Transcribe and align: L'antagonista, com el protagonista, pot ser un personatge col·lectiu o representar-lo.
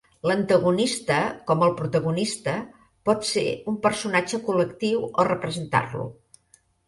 L'antagonista, 0.29 1.17
com 1.49 1.65
el 1.65 1.73
protagonista, 1.81 2.55
pot 3.09 3.29
ser 3.33 3.45
un 3.73 3.77
personatge 3.85 4.39
col·lectiu 4.49 5.03
o 5.11 5.27
representar-lo. 5.31 6.09